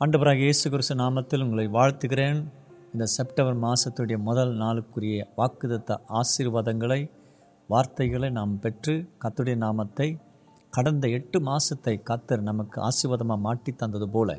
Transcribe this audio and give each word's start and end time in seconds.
ஆண்டவராக 0.00 0.42
இயேசு 0.44 0.66
கிறிஸ்து 0.72 0.94
நாமத்தில் 1.00 1.42
உங்களை 1.44 1.64
வாழ்த்துகிறேன். 1.76 2.40
இந்த 2.92 3.04
செப்டம்பர் 3.14 3.56
மாதத்துடைய 3.64 4.16
முதல் 4.18 4.52
நாளுக்குரிய 4.60 5.24
வாக்குதத்த 5.36 5.96
ஆசீர்வாதங்களை 6.20 6.98
வார்த்தைகளை 7.68 8.28
நாம் 8.36 8.52
பெற்று 8.58 8.94
கத்துடைய 9.24 9.56
நாமத்தை 9.56 10.08
கடந்த 10.72 11.08
எட்டு 11.18 11.40
மாதத்தை 11.40 11.94
கத்தர் 12.10 12.46
நமக்கு 12.50 12.78
ஆசீர்வாதமாக 12.88 13.44
மாட்டி 13.46 13.72
தந்தது 13.72 14.08
போல 14.08 14.38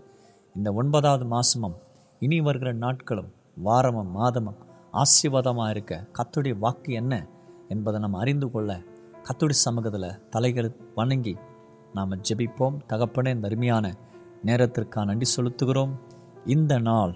இந்த 0.55 0.71
ஒன்பதாவது 0.81 1.27
மாதமும் 1.35 1.77
இனி 2.19 2.41
வருகிற 2.41 2.73
நாட்களும் 2.85 3.31
வாரமும் 3.67 4.11
மாதமும் 4.11 4.59
ஆசீர்வாதமாக 5.03 5.73
இருக்க 5.75 6.03
கத்துடைய 6.19 6.55
வாக்கு 6.65 6.93
என்ன 7.01 7.23
என்பதை 7.67 8.01
நாம் 8.05 8.21
அறிந்து 8.23 8.49
கொள்ள 8.51 8.81
கத்துடைய 9.27 9.63
சமூகத்தில் 9.67 10.11
தலைகள் 10.29 10.75
வணங்கி 10.95 11.35
நாம் 11.93 12.21
ஜெபிப்போம். 12.27 12.77
தகப்பனே 12.93 13.33
இந்த 13.35 13.49
அருமையான 13.51 13.85
நேரத்திற்காக 14.43 15.05
நன்றி 15.05 15.27
செலுத்துகிறோம். 15.35 15.93
இந்த 16.45 16.79
நாள் 16.79 17.13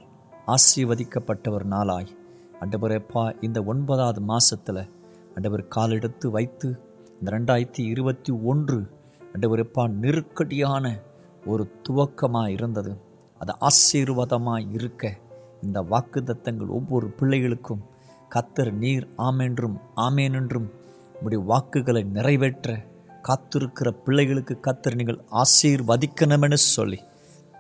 ஆசீர்வதிக்கப்பட்ட 0.48 1.50
ஒரு 1.50 1.66
நாளாய் 1.66 2.10
அண்டபுரப்பா 2.62 3.24
இந்த 3.42 3.64
ஒன்பதாவது 3.64 4.22
மாதத்தில் 4.22 4.90
அண்டவர் 5.36 5.68
காலெடுத்து 5.68 6.32
வைத்து 6.32 6.68
இந்த 7.20 7.32
ரெண்டாயிரத்தி 7.32 7.84
இருபத்தி 7.94 8.32
ஒன்று 8.44 8.78
அண்டவரப்பா 9.34 9.88
நெருக்கடியான 9.88 10.86
ஒரு 11.46 11.72
துவக்கமாக 11.90 12.48
இருந்தது. 12.48 12.98
அது 13.40 13.54
ஆசீர்வாதமாக 13.60 14.66
இருக்க 14.72 15.14
இந்த 15.62 15.82
வாக்குத்தத்தங்கள் 15.82 16.68
ஒவ்வொரு 16.68 17.08
பிள்ளைகளுக்கும் 17.20 17.84
கத்தர் 18.36 18.72
நீர் 18.74 19.08
ஆமென்றும் 19.18 19.78
ஆமேன் 19.96 20.36
என்றும் 20.36 20.72
உடைய 21.24 21.44
வாக்குகளை 21.44 22.04
நிறைவேற்ற 22.04 22.78
காத்திருக்கிற 23.28 23.90
பிள்ளைகளுக்கு 24.06 24.56
கத்தர் 24.62 24.96
நீங்கள் 24.96 25.20
ஆசீர்வதிக்கணுமென்னு 25.44 26.60
சொல்லி 26.76 27.00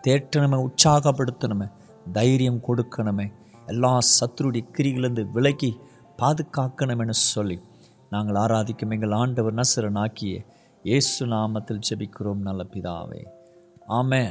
தேற்றணுமே 0.08 0.58
உற்சாகப்படுத்தணுமே 0.68 1.68
தைரியம் 2.12 2.62
கொடுக்கணுமே 2.68 3.28
எல்லா 3.68 3.98
சத்துருடைய 4.16 4.64
கிரிகளிலிருந்து 4.78 5.24
விலகி 5.32 5.72
பாதுகாக்கணுமென்னு 6.22 7.16
சொல்லி 7.34 7.58
நாங்கள் 8.10 8.36
ஆராதிக்கும் 8.36 8.94
எங்கள் 8.96 9.12
ஆண்டவர் 9.12 9.60
நசரனாக்கிய 9.60 10.34
இயேசு 10.86 11.26
நாமத்தில் 11.26 11.84
ஜெபிக்கிறோம் 11.88 12.42
நல்ல 12.42 12.62
பிதாவே. 12.74 13.22
ஆமே 13.90 14.24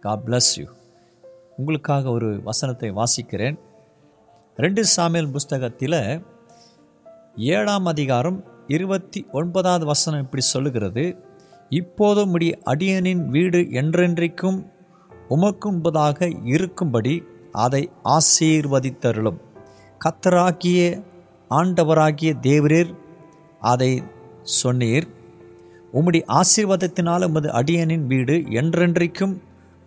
காட் 0.00 0.24
பிளஸ் 0.26 0.52
யூ 0.58 0.66
உங்களுக்காக 1.56 2.10
ஒரு 2.10 2.28
வசனத்தை 2.42 2.90
வாசிக்கிறேன். 2.90 3.56
ரெண்டு 4.56 4.84
சாமியல் 4.96 5.30
புஸ்தகத்தில் 5.30 5.98
ஏழாம் 7.36 7.86
அதிகாரம் 7.86 8.38
இருபத்தி 8.66 9.26
ஒன்பதாவது 9.32 9.86
வசனம் 9.86 10.20
இப்படி 10.20 10.42
சொல்லுகிறது. 10.42 11.04
இப்போதும் 11.70 12.30
முடிய 12.30 12.58
அடியனின் 12.64 13.24
வீடு 13.26 13.60
என்றென்றைக்கும் 13.80 14.58
உமக்கும்பதாக 15.30 16.38
இருக்கும்படி 16.44 17.24
அதை 17.52 17.90
ஆசீர்வதித்தருளும். 18.04 19.40
கத்தராகிய 20.04 21.04
ஆண்டவராகிய 21.50 22.32
தேவரீர் 22.42 22.94
அதை 23.60 24.02
சொன்னீர். 24.62 25.08
உம்முடைய 25.92 26.24
ஆசீர்வாதத்தினால் 26.28 27.26
உமது 27.26 27.48
அடியனின் 27.48 28.06
வீடு 28.06 28.32
என்றென்றைக்கும் 28.32 29.40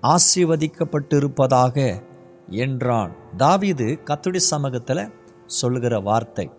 ஆசீர்வதிக்கப்பட்டிருப்பதாக 0.04 2.02
என்றான். 2.50 3.12
தாவிது 3.38 4.04
கத்துடி 4.04 4.40
சமூகத்தில் 4.40 5.14
சொல்லுகிற 5.46 6.00
வார்த்தை. 6.00 6.52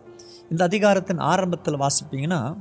இந்த 0.50 0.64
அதிகாரத்தின் 0.64 1.18
ஆரம்பத்தில் 1.18 1.78
வாசிப்பீங்கன்னா 1.78 2.56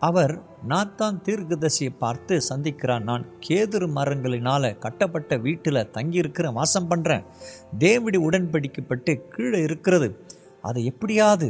அவர் 0.00 0.32
நாத்தான் 0.68 1.16
தீர்க்கதரிசியை 1.26 1.92
பார்த்து 1.98 2.34
சந்திக்கிறான். 2.48 3.02
நான் 3.02 3.24
கேதுரு 3.46 3.86
மரங்களினால் 3.96 4.78
கட்டப்பட்ட 4.78 5.36
வீட்டில் 5.36 5.88
தங்கியிருக்கிற 5.96 6.52
வாசம் 6.52 6.90
பண்ணுறேன் 6.90 7.24
தேவடி 7.78 8.18
உடன்படிக்கப்பட்டு 8.28 9.14
கீழே 9.30 9.60
இருக்கிறது. 9.62 10.08
அதை 10.62 10.84
எப்படியாவது 10.84 11.48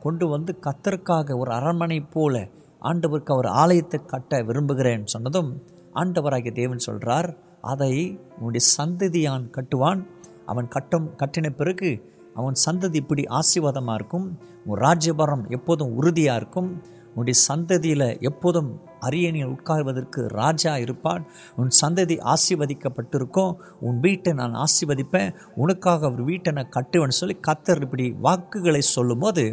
கொண்டு 0.00 0.26
வந்து 0.28 0.52
கத்தருக்காக 0.66 1.36
ஒரு 1.38 1.50
அரண்மனை 1.52 2.00
போல 2.00 2.48
ஆண்டவருக்கு 2.82 3.32
அவர் 3.34 3.48
ஆலயத்தை 3.62 3.98
கட்ட 4.06 4.42
விரும்புகிறேன் 4.42 5.04
சொன்னதும் 5.04 5.50
ஆண்டவராகிய 5.94 6.52
தேவன் 6.52 6.86
சொல்கிறார் 6.86 7.28
அதை 7.72 7.92
உன்னுடைய 8.38 8.66
சந்ததியான் 8.76 9.44
கட்டுவான். 9.56 10.00
அவன் 10.46 10.68
கட்டம் 10.68 11.08
கட்டின 11.16 11.50
பிறகு 11.50 11.90
அவன் 12.34 12.56
சந்ததி 12.64 12.94
இப்படி 12.94 13.22
ஆசீர்வாதமாக 13.38 13.94
இருக்கும். 13.94 14.26
உன் 14.64 14.80
ராஜ்யபாரம் 14.80 15.44
எப்போதும் 15.48 15.92
உறுதியாக 15.92 16.40
இருக்கும். 16.40 16.70
உன்னுடைய 17.14 17.36
சந்ததியில் 17.48 18.06
எப்போதும் 18.20 18.70
அரியணையில் 19.00 19.52
உட்கார்வதற்கு 19.54 20.20
ராஜா 20.40 20.72
இருப்பான் 20.78 21.22
உன் 21.56 21.70
சந்ததி 21.80 22.16
ஆசீர்வதிக்கப்பட்டிருக்கும். 22.32 23.52
உன் 23.80 23.98
வீட்டை 24.00 24.32
நான் 24.32 24.54
ஆசீர்வதிப்பேன். 24.64 25.30
உனக்காக 25.56 26.06
அவர் 26.06 26.22
வீட்டை 26.22 26.52
நான் 26.52 26.74
கட்டுவேன்னு 26.76 27.18
சொல்லி 27.20 27.36
கத்தர் 27.48 27.82
இப்படி 27.82 28.06
வாக்குகளை 28.26 28.82
சொல்லும்போது 28.96 29.44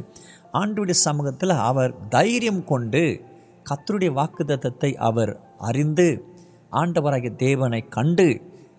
ஆண்டுடைய 0.53 0.97
சமூகத்தில் 1.07 1.55
அவர் 1.69 1.93
தைரியம் 2.09 2.63
கொண்டு 2.63 3.03
கத்தருடைய 3.69 4.11
வாக்குதத்தத்தை 4.19 4.91
அவர் 5.07 5.31
அறிந்து 5.57 6.07
ஆண்டவராகிய 6.71 7.35
தேவனை 7.35 7.81
கண்டு 7.87 8.27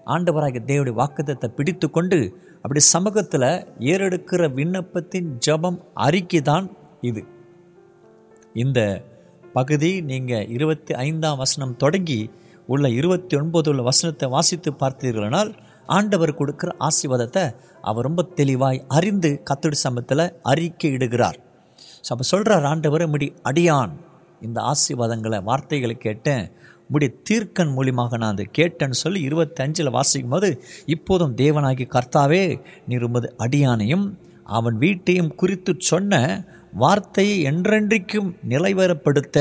ஆண்டவராகிய 0.07 0.63
தேவனுடைய 0.71 0.97
வாக்குதத்தை 1.01 1.49
பிடித்து 1.49 1.87
கொண்டு 1.91 2.19
அப்படி 2.63 2.81
சமூகத்தில் 2.95 3.51
ஏறெடுக்கிற 3.91 4.49
விண்ணப்பத்தின் 4.55 5.29
ஜபம் 5.39 5.79
அறிக்கை 6.07 6.41
தான் 6.43 6.67
இது. 7.01 7.23
இந்த 8.59 8.81
பகுதி 9.53 9.91
நீங்கள் 10.03 10.49
இருபத்தி 10.49 10.93
ஐந்தாம் 10.95 11.39
வசனம் 11.39 11.75
தொடங்கி 11.77 12.21
உள்ள 12.67 12.87
இருபத்தி 12.91 13.35
ஒன்பது 13.37 13.69
உள்ள 13.71 13.83
வசனத்தை 13.83 14.27
வாசித்து 14.29 14.71
பார்த்தீர்களானால் 14.81 15.51
ஆண்டவர் 15.89 16.39
கொடுக்குற 16.39 16.71
ஆசீர்வாதத்தை 16.81 17.45
அவர் 17.83 18.05
ரொம்ப 18.05 18.23
தெளிவாய் 18.35 18.81
அறிந்து 18.89 19.31
கத்தடி 19.51 19.77
சமத்தில் 19.83 20.25
அறிக்கை 20.43 20.91
இடுகிறார் 20.93 21.39
ஸோ 22.05 22.11
அப்போ 22.11 22.25
சொல்கிறார் 22.25 22.65
ஆண்டவர் 22.65 23.05
முடி 23.09 23.27
அடியான். 23.45 23.93
இந்த 24.43 24.59
ஆசீர்வாதங்களை 24.73 25.39
வார்த்தைகளை 25.43 25.97
கேட்டேன். 25.97 26.45
முடி 26.91 27.07
தீர்க்கன் 27.29 27.73
மூலியமாக 27.77 28.19
நான் 28.19 28.35
அதை 28.35 28.47
கேட்டேன்னு 28.59 28.97
சொல்லி 28.97 29.21
இருபத்தஞ்சில் 29.29 29.91
வாசிக்கும் 29.91 30.35
போது 30.35 30.49
இப்போதும் 30.87 31.35
தேவனாகி 31.37 31.85
கர்த்தாவே 31.95 32.45
நீ 32.87 32.97
ரொம்ப 32.97 33.21
அடியானையும் 33.39 34.07
அவன் 34.51 34.77
வீட்டையும் 34.79 35.35
குறித்து 35.35 35.73
சொன்ன 35.91 36.15
வார்த்தையை 36.73 37.37
என்றென்றைக்கும் 37.45 38.31
நிலைவரப்படுத்த 38.49 39.39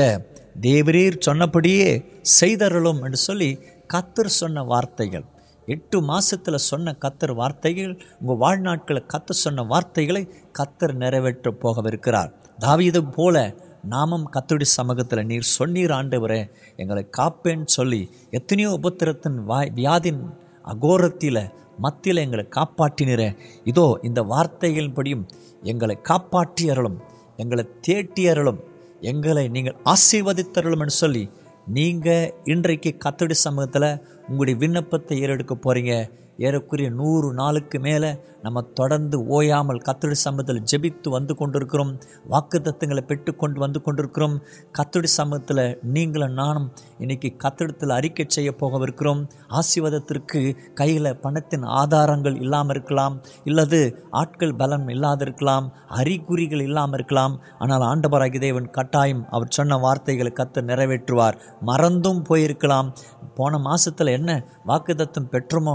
தேவரீர் 0.60 1.16
சொன்னபடியே 1.18 2.04
செய்தருளும் 2.40 3.02
என்று 3.04 3.16
சொல்லி 3.16 3.58
கத்தர் 3.94 4.36
சொன்ன 4.40 4.62
வார்த்தைகள். 4.62 5.24
எட்டு 5.66 6.02
மாதத்தில் 6.02 6.66
சொன்ன 6.66 6.94
கத்தர் 7.00 7.34
வார்த்தைகள் 7.34 7.92
உங்கள் 8.20 8.40
வாழ்நாட்களில் 8.42 9.08
கத்தர் 9.12 9.42
சொன்ன 9.44 9.62
வார்த்தைகளை 9.62 10.22
கத்தர் 10.58 10.94
நிறைவேற்ற 10.94 11.50
போகவிருக்கிறார். 11.62 12.30
தாவியது 12.60 13.02
போல 13.12 13.36
நாமும் 13.84 14.26
கத்துடி 14.30 14.66
சமூகத்தில் 14.76 15.26
நீர் 15.26 15.52
சொன்னீர் 15.58 15.92
ஆண்டவரே 15.98 16.40
எங்களை 16.76 17.04
காப்பேன்னு 17.18 17.64
சொல்லி 17.64 18.10
எத்தனையோ 18.30 18.78
உபத்திரத்தின் 18.82 19.38
வாய் 19.44 19.72
வியாதின் 19.76 20.22
அகோரத்தில் 20.64 21.42
மத்தியில் 21.78 22.16
எங்களை 22.16 22.44
காப்பாற்றினரே. 22.56 23.36
இதோ 23.64 23.98
இந்த 24.02 24.22
வார்த்தைகளின்படியும் 24.22 25.24
எங்களை 25.62 25.96
காப்பாற்றி 26.00 26.70
அருளும் 26.70 26.98
எங்களை 27.38 27.64
தேட்டி 27.86 28.22
அருளும் 28.28 28.60
எங்களை 29.02 29.44
நீங்கள் 29.48 29.76
ஆசீர்வதித்தருளும் 29.84 30.80
என்று 30.80 30.96
சொல்லி 30.96 31.24
நீங்கள் 31.68 32.32
இன்றைக்கு 32.44 32.90
கத்தடி 32.98 33.36
சமூகத்தில் 33.38 33.90
உங்களுடைய 34.28 34.56
விண்ணப்பத்தை 34.58 35.16
ஏறெடுக்க 35.22 35.54
போகிறீங்க 35.56 35.94
ஏறக்குறைய 36.46 36.88
நூறு 36.98 37.28
நாளுக்கு 37.34 37.78
மேலே 37.86 38.10
நம்ம 38.42 38.58
தொடர்ந்து 38.78 39.16
ஓயாமல் 39.26 39.80
கத்தடி 39.86 40.16
சமூகத்தில் 40.24 40.60
ஜெபித்து 40.70 41.08
வந்து 41.08 41.32
கொண்டிருக்கிறோம். 41.34 41.90
வாக்கு 42.32 42.58
தத்துவங்களை 42.60 43.02
பெற்றுக்கொண்டு 43.06 43.58
வந்து 43.60 43.80
கொண்டிருக்கிறோம். 43.82 44.36
கத்தடி 44.78 45.08
சமூகத்தில் 45.16 45.62
நீங்களும் 45.94 46.32
நானும் 46.32 46.68
இன்னைக்கு 46.98 47.30
கத்தடத்தில் 47.44 47.94
அறிக்கை 47.96 48.26
செய்ய 48.28 48.50
போகவிருக்கிறோம். 48.60 49.22
ஆசீர்வாதத்திற்கு 49.60 50.42
கையில் 50.74 51.10
பணத்தின் 51.24 51.66
ஆதாரங்கள் 51.80 52.36
இல்லாமல் 52.44 52.74
இருக்கலாம். 52.76 53.16
இல்லது 53.44 53.80
ஆட்கள் 54.10 54.54
பலம் 54.54 54.88
இல்லாதிருக்கலாம் 54.88 55.68
அறிகுறிகள் 56.00 56.64
இல்லாமல் 56.68 56.98
இருக்கலாம். 57.00 57.36
ஆனால் 57.58 57.86
ஆண்டவராகி 57.90 58.40
தேவன் 58.46 58.70
கட்டாயம் 58.70 59.24
அவர் 59.30 59.54
சொன்ன 59.58 59.78
வார்த்தைகளை 59.78 60.32
கத்து 60.34 60.62
நிறைவேற்றுவார். 60.70 61.38
மறந்தும் 61.62 62.22
போயிருக்கலாம். 62.30 62.90
போன 63.34 63.58
மாதத்தில் 63.58 64.16
என்ன 64.18 64.30
வாக்குதத்தம் 64.66 65.30
பெற்றோமோ 65.32 65.74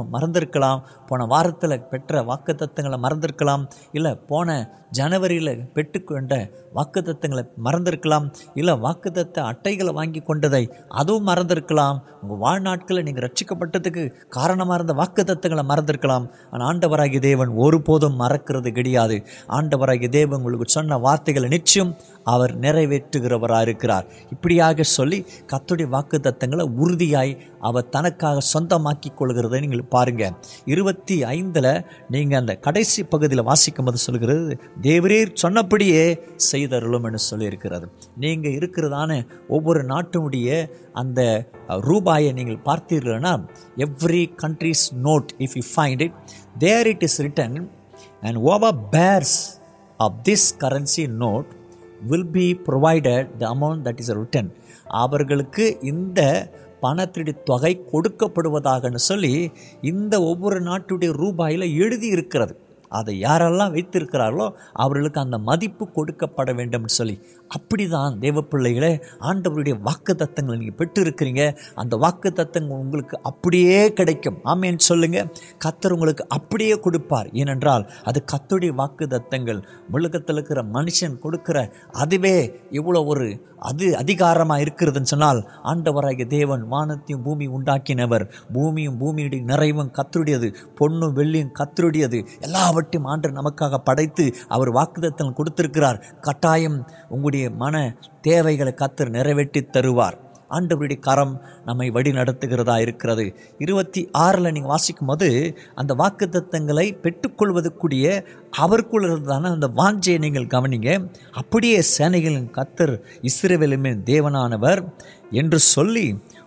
மறந்திருக்கலாம். 0.53 0.81
போன 1.07 1.25
வாரத்தில் 1.25 1.81
பெற்ற 1.91 2.21
வாக்குத்தத்தங்களை 2.29 2.97
மறந்திருக்கலாம். 3.05 3.63
இல்லை 3.91 4.15
போன 4.15 4.79
ஜனவரியில் 4.91 5.53
பெற்றுக்கொண்ட 5.75 6.33
வாக்குத்தத்தங்களை 6.77 7.43
மறந்திருக்கலாம். 7.65 8.25
இல்லை 8.53 8.73
வாக்குத்தத்த 8.73 9.37
அட்டைகளை 9.51 9.93
வாங்கி 9.93 10.19
கொண்டதை 10.19 10.63
அதுவும் 10.87 11.27
மறந்திருக்கலாம். 11.27 11.97
உங்கள் 12.21 12.41
வாழ்நாட்களில் 12.45 13.05
நீங்கள் 13.07 13.25
ரட்சிக்கப்பட்டதுக்கு 13.25 14.03
காரணமாக 14.29 14.77
இருந்த 14.79 14.95
வாக்குத்தத்தங்களை 15.01 15.63
மறந்திருக்கலாம். 15.71 16.27
ஆனால் 16.51 16.67
ஆண்டவராகிய 16.69 17.19
தேவன் 17.19 17.49
ஒருபோதும் 17.49 18.19
மறக்கிறது 18.19 18.71
கிடையாது. 18.71 19.17
ஆண்டவராகிய 19.47 20.09
தேவன் 20.09 20.39
உங்களுக்கு 20.39 20.67
சொன்ன 20.67 20.97
வார்த்தைகளை 20.97 21.49
நிச்சயம் 21.49 21.93
அவர் 22.23 22.59
நிறைவேற்றுகிறவராக 22.59 23.61
இருக்கிறார் 23.61 24.05
இப்படியாக 24.29 24.83
சொல்லி 24.83 25.25
கத்துடைய 25.51 25.87
வாக்கு 25.87 26.19
தத்தங்களை 26.23 26.65
உறுதியாய் 26.77 27.33
அவர் 27.59 27.89
தனக்காக 27.89 28.41
சொந்தமாக்கி 28.53 29.09
கொள்கிறதை 29.19 29.59
நீங்கள் 29.59 29.85
பாருங்கள் 29.85 30.35
இருபத்தி 30.65 31.23
ஐந்தில் 31.23 31.83
நீங்கள் 32.09 32.39
அந்த 32.39 32.55
கடைசி 32.55 33.03
பகுதியில் 33.03 33.43
வாசிக்கும் 33.43 33.85
போது 33.85 33.97
சொல்கிறது 33.97 34.59
தேவரீர் 34.81 35.31
சொன்னபடியே 35.33 36.19
செய்தருளும் 36.51 37.03
என்று 37.03 37.19
சொல்லியிருக்கிறது. 37.31 37.85
நீங்கள் 38.17 38.51
இருக்கிறதான 38.51 39.25
ஒவ்வொரு 39.47 39.83
நாட்டினுடைய 39.83 40.69
அந்த 40.93 41.49
ரூபாயை 41.67 42.31
நீங்கள் 42.33 42.63
பார்த்தீர்கள்னா 42.65 43.33
every 43.77 44.29
country's 44.41 44.85
note 45.03 45.29
if 45.37 45.55
you 45.55 45.63
find 45.75 46.01
it 46.01 46.13
there 46.57 46.87
it 46.87 47.03
is 47.03 47.21
written 47.21 47.67
and 48.21 48.37
over 48.37 48.75
pairs 48.91 49.59
of 49.97 50.13
this 50.23 50.53
currency 50.59 51.07
note 51.07 51.45
will 52.07 52.27
be 52.27 52.45
provided 52.67 53.29
the 53.37 53.47
amount 53.55 53.85
that 53.87 53.99
is 53.99 54.11
written 54.11 54.49
அவர்களுக்கு 54.87 55.65
இந்த 55.81 56.21
பணத்திடி 56.81 57.33
தொகை 57.43 57.73
கொடுக்கப்படுவதாகன்னு 57.91 59.01
சொல்லி 59.09 59.51
இந்த 59.81 60.21
ஒவ்வொரு 60.21 60.59
நாட்டுடைய 60.61 61.11
ரூபாயில் 61.21 61.65
எழுதி 61.83 62.07
இருக்கிறது. 62.07 62.53
அதை 62.89 63.13
யாரெல்லாம் 63.21 63.73
வைத்திருக்கிறார்களோ 63.75 64.47
அவர்களுக்கு 64.73 65.19
அந்த 65.21 65.37
மதிப்பு 65.37 65.85
கொடுக்கப்பட 65.95 66.55
வேண்டும் 66.55 66.87
சொல்லி. 66.87 67.15
அப்படிதான் 67.57 68.13
தேவ 68.23 68.41
பிள்ளைகளே 68.51 68.91
ஆண்டவருடைய 69.29 69.75
வாக்கு 69.87 70.13
தத்தங்களை 70.21 70.55
நீங்கள் 70.61 70.79
பெற்றிருக்கிறீங்க. 70.81 71.43
அந்த 71.81 71.93
வாக்கு 72.03 72.29
தத்தங்கள் 72.39 72.81
உங்களுக்கு 72.83 73.15
அப்படியே 73.29 73.79
கிடைக்கும். 73.99 74.37
ஆமேன்னு 74.51 74.87
சொல்லுங்கள் 74.89 75.29
கத்தர் 75.65 75.95
உங்களுக்கு 75.97 76.25
அப்படியே 76.37 76.75
கொடுப்பார். 76.85 77.29
ஏனென்றால் 77.41 77.85
அது 78.11 78.21
கத்தருடைய 78.33 78.73
வாக்கு 78.81 79.07
தத்தங்கள் 79.15 79.61
உலகத்தில் 79.97 80.37
இருக்கிற 80.37 80.61
மனுஷன் 80.77 81.17
கொடுக்கிற 81.25 81.57
அதுவே 82.03 82.37
இவ்வளோ 82.79 83.01
ஒரு 83.13 83.27
அது 83.69 83.85
அதிகாரமாக 83.99 84.63
இருக்கிறதுன்னு 84.63 85.11
சொன்னால் 85.11 85.39
ஆண்டவராகிய 85.71 86.25
தேவன் 86.33 86.63
வானத்தையும் 86.71 87.21
பூமி 87.25 87.45
உண்டாக்கினவர். 87.57 88.25
பூமியும் 88.55 88.97
பூமியுடைய 89.01 89.41
நிறைவும் 89.51 89.91
கத்தருடையது 89.97 90.47
பொண்ணும் 90.79 91.15
வெள்ளியும் 91.19 91.53
கத்தருடையது 91.59 92.19
எல்லாவற்றையும் 92.47 93.07
ஆண்டு 93.11 93.31
நமக்காக 93.39 93.79
படைத்து 93.89 94.25
அவர் 94.55 94.71
வாக்குதத்தம் 94.79 95.37
கொடுத்திருக்கிறார். 95.39 96.01
கட்டாயம் 96.27 96.77
உங்களுடைய 97.13 97.42
மன 97.49 97.95
தேவைகளை 98.21 98.73
கத்தர் 98.81 99.15
நிறைவேற்றி 99.17 99.61
தருவார். 99.75 100.17
ஆண்டவருடைய 100.49 100.99
கரம் 100.99 101.33
நம்மை 101.65 101.85
வழி 101.89 102.11
நடத்துகிறதா 102.11 102.75
இருக்கிறது. 102.81 103.23
இருபத்தி 103.57 104.01
ஆறில் 104.23 104.51
நீங்கள் 104.51 104.71
வாசிக்கும் 104.73 105.07
போது 105.07 105.29
அந்த 105.75 105.91
வாக்குத்தத்தங்களை 106.01 106.85
பெற்றுக்கொள்வதற்குரிய 107.03 108.05
அவருக்குள் 108.63 109.05
இருந்ததான 109.07 109.51
அந்த 109.55 109.67
வாஞ்சையை 109.79 110.19
நீங்கள் 110.25 110.51
கவனிங்க. 110.55 110.89
அப்படியே 111.41 111.79
சேனைகளின் 111.97 112.51
கத்தர் 112.57 112.95
இஸ்ரேவேலுமே 113.21 113.93
தேவனானவர் 114.11 114.81
என்று 115.41 115.59
சொல்லி 115.73 116.05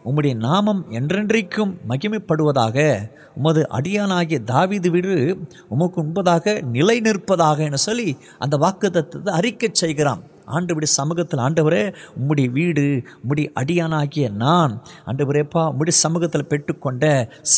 உம்முடைய 0.09 0.35
நாமம் 0.35 0.83
என்றென்றைக்கும் 0.91 1.73
மகிமைப்படுவதாக 1.89 2.87
உமது 3.39 3.63
அடியானாகிய 3.79 4.39
தாவிது 4.53 4.91
வீடு 4.91 5.15
உமக்கு 5.69 5.99
உண்பதாக 6.03 6.61
நிலை 6.77 7.01
நிற்பதாக 7.01 7.59
என 7.59 7.81
சொல்லி 7.89 8.09
அந்த 8.39 8.57
வாக்குத்தத்தத்தை 8.57 9.33
அறிக்கை 9.39 9.69
செய்கிறான். 9.73 10.23
ஆண்டவருடைய 10.47 10.91
சமூகத்தில் 10.91 11.41
ஆண்டவரே 11.41 11.95
உம்முடைய 12.21 12.51
வீடு 12.51 13.03
உம்முடைய 13.23 13.47
அடியானாகிய 13.55 14.31
நான் 14.33 14.83
ஆண்டவரேப்பா 15.07 15.63
உம்முடைய 15.71 15.89
சமூகத்தில் 15.89 16.47
பெற்றுக்கொண்ட 16.49 17.05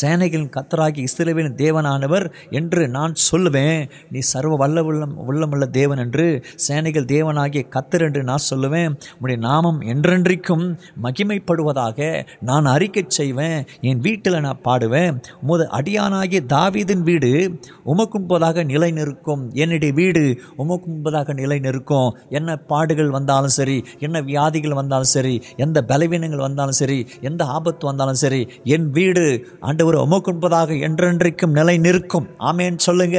சேனைகளின் 0.01 0.53
கத்தராகிய 0.55 1.07
இஸ்ரேலின் 1.09 1.55
தேவனானவர் 1.55 2.31
என்று 2.49 2.87
நான் 2.87 3.13
சொல்லுவேன். 3.31 3.89
நீ 4.11 4.19
சர்வ 4.19 4.55
வல்ல 4.55 4.83
உள்ளம் 4.83 5.15
உள்ளமுள்ள 5.27 5.65
தேவன் 5.65 5.97
என்று 5.97 6.45
சேனைகள் 6.55 7.05
தேவனாகிய 7.05 7.63
கத்தர் 7.69 8.01
என்று 8.01 8.23
நான் 8.23 8.45
சொல்லுவேன். 8.49 8.95
உம்முடைய 9.15 9.37
நாமம் 9.37 9.81
என்றென்றைக்கும் 9.81 10.65
மகிமைப்படுவதாக 11.03 12.25
நான் 12.41 12.65
அறிக்கை 12.65 13.03
செய்வேன். 13.07 13.67
என் 13.81 13.99
வீட்டில் 13.99 14.39
நான் 14.39 14.63
பாடுவேன். 14.63 15.15
உமது 15.41 15.67
அடியானாகிய 15.79 16.41
தாவீதின் 16.55 17.03
வீடு 17.03 17.59
உமக்கு 17.83 18.19
முன்பதாக 18.19 18.63
நிலை 18.63 18.91
நிற்கும் 18.91 19.51
என்னுடைய 19.53 19.93
வீடு 19.93 20.41
உமக்கு 20.55 20.91
முன்பதாக 20.91 21.33
நிலை 21.33 21.59
நிற்கும் 21.59 22.17
என்ன 22.29 22.55
பா 22.55 22.78
பாடுகள் 22.79 23.15
வந்தாலும் 23.17 23.55
சரி 23.59 23.77
என்ன 24.05 24.17
வியாதிகள் 24.31 24.77
வந்தாலும் 24.81 25.13
சரி 25.13 25.35
எந்த 25.65 25.77
பலவீனங்கள் 25.89 26.45
வந்தாலும் 26.47 26.79
சரி 26.81 26.99
எந்த 27.29 27.41
ஆபத்து 27.57 27.83
வந்தாலும் 27.89 28.21
சரி 28.23 28.41
என் 28.75 28.89
வீடு 28.97 29.25
ஆண்டவர் 29.69 29.97
உமக்குன்பதாக 30.05 30.77
என்றென்றைக்கும் 30.87 31.55
நிலை 31.57 31.75
நிற்கும் 31.85 32.27
ஆமேன்னு 32.49 32.81
சொல்லுங்க. 32.85 33.17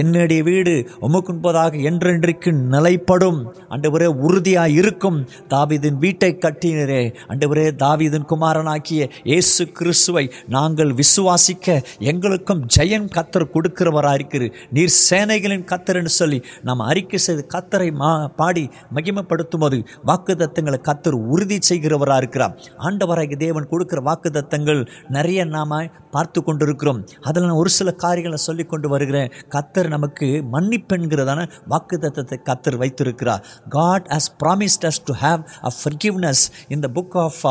என்னுடைய 0.00 0.40
வீடு 0.48 0.72
உமக்குன்பதாக 1.06 1.80
என்றென்றைக்கும் 1.90 2.60
நிலைப்படும். 2.74 3.40
ஆண்டவரே 3.74 4.08
உறுதியாக 4.26 4.76
இருக்கும் 4.80 5.18
தாவிதின் 5.52 5.98
வீட்டை 6.04 6.30
கட்டினரே. 6.44 7.02
ஆண்டவரே 7.28 7.66
தாவிதின் 7.82 8.26
குமாரனாக்கிய 8.32 9.02
இயேசு 9.30 9.64
கிறிஸ்துவை 9.78 10.24
நாங்கள் 10.48 10.92
விசுவாசிக்க 11.00 11.68
எங்களுக்கும் 12.12 12.62
ஜெயன் 12.76 13.08
கத்தர் 13.16 13.52
கொடுக்கிறவராக 13.54 14.18
இருக்கிறது 14.18 14.50
நீர் 14.76 14.94
சேனைகளின் 15.08 15.66
கத்தர்ன்னு 15.72 16.14
சொல்லி 16.20 16.40
நாம் 16.68 16.86
அறிக்கை 16.90 17.20
செய்து 17.26 17.44
கத்தரை 17.54 17.90
மா 18.02 18.12
பாடி 18.40 18.64
மகிமைப்படுத்தும் 18.96 19.64
போது 19.64 19.78
வாக்கு 20.10 20.34
தத்தங்களை 20.42 20.80
கத்தர் 20.88 21.16
உறுதி 21.34 21.58
செய்கிறவராக 21.68 22.22
இருக்கிறார். 22.22 22.54
ஆண்டவராகிய 22.86 23.38
தேவன் 23.46 23.70
கொடுக்கிற 23.72 24.00
வாக்கு 24.08 24.30
தத்தங்கள் 24.38 24.80
நிறைய 25.16 25.44
நாம் 25.54 25.74
பார்த்து 26.16 26.40
கொண்டிருக்கிறோம். 26.42 27.00
அதில் 27.28 27.46
நான் 27.46 27.60
ஒரு 27.62 27.70
சில 27.78 27.90
காரியங்களை 28.04 28.38
சொல்லி 28.46 28.64
கொண்டு 28.64 28.88
வருகிறேன். 28.88 29.32
கத்தர் 29.54 29.88
நமக்கு 29.94 30.28
மன்னிப்பெண்கிறதான 30.54 31.40
வாக்கு 31.72 31.96
தத்தத்தை 32.04 32.38
கத்தர் 32.48 32.78
வைத்திருக்கிறார். 32.82 33.42
God 33.76 34.06
has 34.14 34.30
promised 34.42 34.86
us 34.90 35.02
to 35.08 35.14
have 35.24 35.42
a 35.70 35.72
forgiveness 35.80 36.44
இந்த 36.68 36.86
book 36.98 37.16
of 37.24 37.42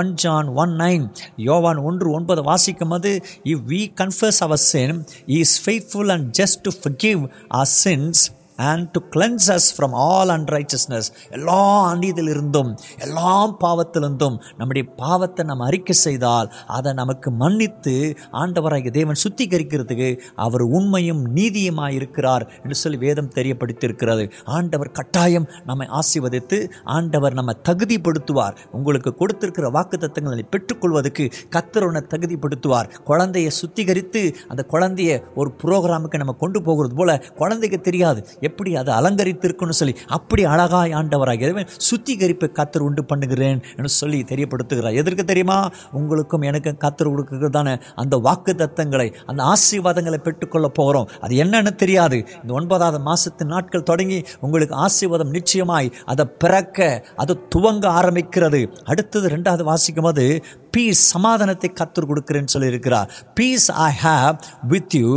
one 0.00 0.12
John 0.24 0.50
one 0.62 0.74
nine 0.84 1.06
யோவான் 1.48 1.80
ஒன்று 1.90 2.10
ஒன்பது 2.18 2.42
வாசிக்கும் 2.50 2.92
போது 2.94 3.12
if 3.52 3.60
we 3.72 3.80
confess 4.00 4.42
our 4.46 4.62
sin 4.72 4.92
is 5.38 5.54
faithful 5.64 6.12
and 6.16 6.28
just 6.40 6.60
to 6.66 6.72
forgive 6.82 7.22
a 7.62 7.64
sense 7.84 8.22
and 8.68 8.90
to 8.90 9.00
cleanse 9.10 9.48
us 9.48 9.68
from 9.76 9.94
all 10.06 10.28
unrighteousness 10.28 11.08
எல்லா 11.30 11.60
அநீதிலிருந்தும் 11.92 12.70
எல்லா 12.98 13.34
பாவத்திலிருந்தும் 13.64 14.36
நம்முடைய 14.56 14.84
பாவத்தை 14.96 15.44
நம்ம 15.44 15.66
அறிக்கை 15.66 15.96
செய்தால் 15.96 16.52
அதை 16.66 16.92
நமக்கு 16.92 17.30
மன்னித்து 17.30 17.94
ஆண்டவராகிய 18.32 18.90
தேவன் 18.90 19.20
சுத்திகரிக்கிறதுக்கு 19.24 20.08
அவர் 20.36 20.62
உண்மையும் 20.62 21.22
நீதியுமாய் 21.36 21.94
இருக்கிறார் 21.94 22.46
என்று 22.62 22.74
சொல்லி 22.74 22.98
வேதம் 22.98 23.30
தெரியப்படுத்தியிருக்கிறது. 23.34 24.30
ஆண்டவர் 24.44 24.90
கட்டாயம் 24.90 25.48
நம்மை 25.64 25.86
ஆசீர்வதித்து 26.00 26.58
ஆண்டவர் 26.84 27.32
நம்ம 27.32 27.52
தகுதிப்படுத்துவார். 27.68 28.56
உங்களுக்கு 28.72 29.14
கொடுத்திருக்கிற 29.14 29.68
வாக்கு 29.70 29.98
தத்துவங்களை 29.98 30.44
பெற்றுக்கொள்வதற்கு 30.50 31.24
கத்தர் 31.56 31.88
தகுதிப்படுத்துவார். 32.14 32.88
குழந்தையை 33.04 33.50
சுத்திகரித்து 33.60 34.22
அந்த 34.48 34.62
குழந்தைய 34.68 35.10
ஒரு 35.34 35.50
ப்ரோக்ராமுக்கு 35.62 36.16
நம்ம 36.16 36.32
கொண்டு 36.32 36.62
போகிறது 36.62 36.94
போல 36.94 37.10
குழந்தைக்கு 37.36 37.80
தெரியாது. 37.80 38.20
எப்படி 38.50 38.70
அதை 38.82 38.94
அலங்கரித்திருக்குன்னு 39.00 39.78
சொல்லி 39.80 39.94
அப்படி 40.18 40.42
அழகாய் 40.54 40.96
ஆண்டவராக 41.00 41.44
இறைவன் 41.46 41.70
சுத்திகரிப்பை 41.88 42.48
கத்தர் 42.58 42.86
உண்டு 42.88 43.04
பண்ணுகிறேன் 43.10 43.60
என்று 43.76 43.92
சொல்லி 44.00 44.18
தெரியப்படுத்துகிறார். 44.32 44.98
எதற்கு 45.02 45.24
தெரியுமா? 45.30 45.58
உங்களுக்கும் 46.00 46.46
எனக்கும் 46.50 46.80
கத்தர் 46.84 47.10
கொடுக்கிறதான 47.10 47.68
அந்த 48.02 48.14
வாக்கு 48.26 48.52
தத்தங்களை 48.62 49.08
அந்த 49.30 49.40
ஆசீர்வாதங்களை 49.52 50.18
பெற்றுக்கொள்ள 50.26 50.68
போகிறோம். 50.78 51.08
அது 51.20 51.34
என்னன்னு 51.44 51.72
தெரியாது. 51.82 52.18
இந்த 52.42 52.52
ஒன்பதாவது 52.58 52.98
மாசத்து 53.08 53.44
நாட்கள் 53.52 53.88
தொடங்கி 53.90 54.18
உங்களுக்கு 54.40 54.74
ஆசீர்வாதம் 54.86 55.34
நிச்சயமாய் 55.36 55.90
அதை 56.12 56.24
பிறக்க 56.42 56.78
அது 57.22 57.32
துவங்க 57.54 57.86
ஆரம்பிக்கிறது. 58.00 58.60
அடுத்தது 58.84 59.28
ரெண்டாவது 59.36 59.64
வாசிக்கும் 59.70 60.08
போது 60.08 60.26
பீஸ் 60.74 61.02
சமாதானத்தை 61.14 61.68
கத்தர் 61.80 62.10
கொடுக்கிறேன்னு 62.10 62.54
சொல்லியிருக்கிறார். 62.54 63.08
Peace 63.34 63.68
I 63.88 63.92
have 64.04 64.36
with 64.72 64.96
you 65.00 65.10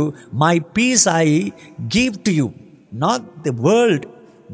my 0.44 0.54
peace 0.76 1.08
I 1.08 1.26
give 1.96 2.16
to 2.26 2.32
you 2.40 2.46
not 2.94 3.44
the 3.44 3.52
world 3.52 4.06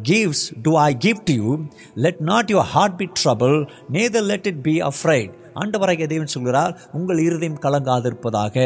gives 0.02 0.49
do 0.50 0.76
I 0.76 0.92
give 0.92 1.25
to 1.26 1.32
you. 1.32 1.68
Let 1.94 2.20
not 2.20 2.49
your 2.49 2.62
heart 2.62 2.97
be 2.97 3.06
troubled, 3.06 3.70
neither 3.88 4.23
let 4.23 4.47
it 4.47 4.62
be 4.62 4.80
afraid. 4.80 5.32
ஆண்டவராகிய 5.62 6.07
தேவன் 6.12 6.33
சொல்கிறார் 6.37 6.73
உங்கள் 6.99 7.23
இருதயம் 7.26 7.61
கலங்காதிருப்பதாக. 7.66 8.57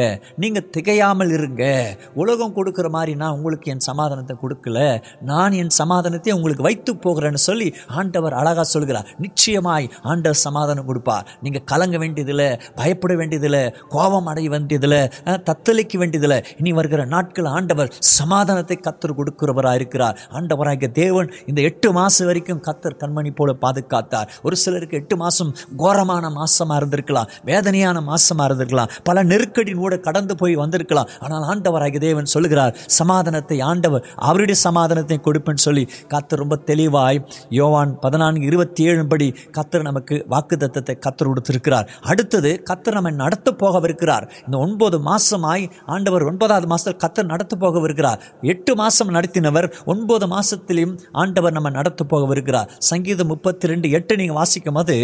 நீங்கள் 0.44 0.66
திகையாமல் 0.76 1.32
இருங்க. 1.36 1.64
உலகம் 2.22 2.54
கொடுக்குற 2.56 2.88
மாதிரி 2.96 3.14
நான் 3.22 3.34
உங்களுக்கு 3.38 3.70
என் 3.74 3.84
சமாதானத்தை 3.90 4.36
கொடுக்கல. 4.42 4.78
நான் 5.30 5.56
என் 5.62 5.74
சமாதானத்தை 5.80 6.32
உங்களுக்கு 6.38 6.66
வைத்து 6.68 6.94
போகிறேன்னு 7.06 7.42
சொல்லி 7.48 7.68
ஆண்டவர் 8.00 8.38
அழகாக 8.40 8.66
சொல்கிறார். 8.74 9.08
நிச்சயமாய் 9.24 9.88
ஆண்டவர் 10.12 10.42
சமாதானம் 10.46 10.88
கொடுப்பார். 10.90 11.26
நீங்கள் 11.46 11.66
கலங்க 11.72 11.96
வேண்டியதில்லை 12.04 12.48
பயப்பட 12.80 13.12
வேண்டியதில்லை 13.20 13.62
கோபம் 13.94 14.28
அடைய 14.32 14.48
வேண்டியதில்லை 14.54 15.02
தத்தளிக்க 15.48 15.94
வேண்டியதில்லை. 16.02 16.40
இனி 16.60 16.72
வருகிற 16.72 17.02
நாட்கள் 17.14 17.48
ஆண்டவர் 17.56 17.92
சமாதானத்தை 18.18 18.76
கத்தர் 18.86 19.18
கொடுக்கிறவராக 19.18 19.80
இருக்கிறார். 19.80 20.18
ஆண்டவராகிய 20.38 20.90
தேவன் 21.02 21.30
இந்த 21.46 21.60
எட்டு 21.68 21.88
மாதம் 21.98 22.28
வரைக்கும் 22.28 22.62
கத்தர் 22.68 23.00
கண்மணி 23.02 23.30
போல 23.38 23.52
பாதுகாத்தார். 23.64 24.28
ஒரு 24.46 24.56
சிலருக்கு 24.62 25.00
எட்டு 25.00 25.16
மாதம் 25.22 25.52
கோரமான 25.82 26.30
மாசமா 26.40 26.73
மாசமா 26.74 26.80
இருந்திருக்கலாம் 26.80 27.28
வேதனையான 27.50 27.96
மாசமா 28.10 28.42
இருந்திருக்கலாம். 28.48 28.90
பல 29.08 29.16
நெருக்கடி 29.30 29.72
கூட 29.82 29.94
கடந்து 30.06 30.34
போய் 30.40 30.54
வந்திருக்கலாம். 30.62 31.08
ஆனால் 31.24 31.44
ஆண்டவராகிய 31.50 32.00
தேவன் 32.06 32.32
சொல்லுகிறார் 32.34 32.72
சமாதானத்தை 32.98 33.58
ஆண்டவர் 33.70 34.04
அவருடைய 34.28 34.56
சமாதானத்தை 34.66 35.18
கொடுப்பேன்னு 35.26 35.64
சொல்லி 35.66 35.84
கத்தர் 36.12 36.42
ரொம்ப 36.42 36.56
தெளிவாய் 36.70 37.18
யோவான் 37.58 37.92
பதினான்கு 38.04 38.44
இருபத்தி 38.50 38.82
ஏழு 38.90 39.04
படி 39.12 39.28
கத்தர் 39.56 39.86
நமக்கு 39.88 40.16
வாக்கு 40.32 40.56
தத்தத்தை 40.64 40.96
கத்தர் 41.06 41.30
கொடுத்திருக்கிறார். 41.30 41.86
அடுத்தது 42.10 42.50
கத்தர் 42.70 42.96
நம்மை 42.98 43.12
நடத்த 43.24 43.56
போகவிருக்கிறார். 43.62 44.26
இந்த 44.46 44.56
ஒன்பது 44.66 44.96
மாசமாய் 45.10 45.64
ஆண்டவர் 45.94 46.26
ஒன்பதாவது 46.30 46.68
மாதத்தில் 46.72 47.00
கத்தர் 47.04 47.30
நடத்த 47.32 47.54
போகவிருக்கிறார். 47.64 48.20
எட்டு 48.52 48.72
மாதம் 48.82 49.12
நடத்தினவர் 49.16 49.68
ஒன்பது 49.92 50.26
மாதத்திலையும் 50.34 50.94
ஆண்டவர் 51.22 51.56
நம்ம 51.58 51.72
நடத்த 51.78 52.02
போகவிருக்கிறார். 52.12 52.70
சங்கீதம் 52.90 53.30
முப்பத்தி 53.32 53.72
ரெண்டு 53.72 53.86
எட்டு 53.98 54.12
நீங்க 54.20 54.34
வாசிக்கும் 54.40 54.78
போது 54.78 54.96